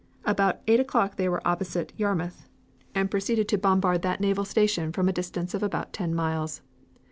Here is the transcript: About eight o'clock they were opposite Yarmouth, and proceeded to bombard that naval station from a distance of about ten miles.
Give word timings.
About 0.25 0.61
eight 0.65 0.79
o'clock 0.79 1.15
they 1.15 1.29
were 1.29 1.47
opposite 1.47 1.93
Yarmouth, 1.95 2.49
and 2.95 3.11
proceeded 3.11 3.47
to 3.49 3.57
bombard 3.59 4.01
that 4.01 4.19
naval 4.19 4.45
station 4.45 4.91
from 4.91 5.07
a 5.07 5.13
distance 5.13 5.53
of 5.53 5.61
about 5.61 5.93
ten 5.93 6.15
miles. 6.15 6.61